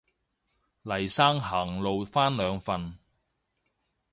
[0.81, 2.97] 黎生行路返兩份